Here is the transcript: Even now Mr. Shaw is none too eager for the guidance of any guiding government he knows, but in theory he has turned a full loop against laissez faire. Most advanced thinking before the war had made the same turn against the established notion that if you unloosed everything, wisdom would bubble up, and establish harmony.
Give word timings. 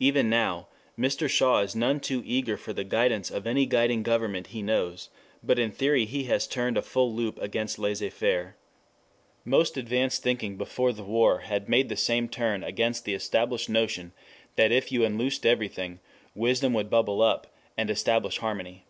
Even 0.00 0.30
now 0.30 0.68
Mr. 0.98 1.28
Shaw 1.28 1.58
is 1.60 1.76
none 1.76 2.00
too 2.00 2.22
eager 2.24 2.56
for 2.56 2.72
the 2.72 2.82
guidance 2.82 3.30
of 3.30 3.46
any 3.46 3.66
guiding 3.66 4.02
government 4.02 4.46
he 4.46 4.62
knows, 4.62 5.10
but 5.42 5.58
in 5.58 5.70
theory 5.70 6.06
he 6.06 6.24
has 6.24 6.46
turned 6.46 6.78
a 6.78 6.82
full 6.82 7.12
loop 7.14 7.36
against 7.42 7.78
laissez 7.78 8.08
faire. 8.08 8.56
Most 9.44 9.76
advanced 9.76 10.22
thinking 10.22 10.56
before 10.56 10.94
the 10.94 11.04
war 11.04 11.40
had 11.40 11.68
made 11.68 11.90
the 11.90 11.94
same 11.96 12.26
turn 12.26 12.64
against 12.64 13.04
the 13.04 13.12
established 13.12 13.68
notion 13.68 14.12
that 14.54 14.72
if 14.72 14.90
you 14.90 15.04
unloosed 15.04 15.44
everything, 15.44 16.00
wisdom 16.34 16.72
would 16.72 16.88
bubble 16.88 17.20
up, 17.20 17.46
and 17.76 17.90
establish 17.90 18.38
harmony. 18.38 18.86